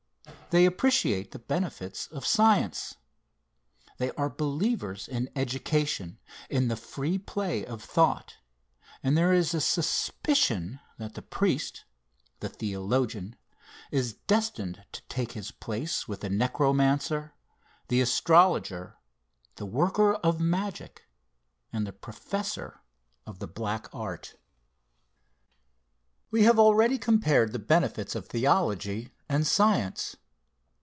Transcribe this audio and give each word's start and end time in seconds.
They 0.51 0.65
appreciate 0.65 1.31
the 1.31 1.39
benefits 1.39 2.07
of 2.07 2.25
science. 2.25 2.95
They 3.99 4.11
are 4.15 4.27
believers 4.29 5.07
in 5.07 5.29
education, 5.33 6.19
in 6.49 6.67
the 6.67 6.75
free 6.75 7.17
play 7.17 7.65
of 7.65 7.81
thought, 7.81 8.35
and 9.01 9.17
there 9.17 9.31
is 9.31 9.53
a 9.53 9.61
suspicion 9.61 10.81
that 10.97 11.13
the 11.13 11.21
priest, 11.21 11.85
the 12.41 12.49
theologian, 12.49 13.37
is 13.91 14.11
destined 14.27 14.83
to 14.91 15.01
take 15.03 15.31
his 15.31 15.51
place 15.51 16.09
with 16.09 16.19
the 16.19 16.29
necromancer, 16.29 17.33
the 17.87 18.01
astrologer, 18.01 18.97
the 19.55 19.65
worker 19.65 20.15
of 20.15 20.41
magic, 20.41 21.03
and 21.71 21.87
the 21.87 21.93
professor 21.93 22.81
of 23.25 23.39
the 23.39 23.47
black 23.47 23.87
art. 23.95 24.35
We 26.29 26.43
have 26.43 26.59
already 26.59 26.97
compared 26.97 27.53
the 27.53 27.59
benefits 27.59 28.15
of 28.15 28.27
theology 28.27 29.13
and 29.29 29.47
science. 29.47 30.17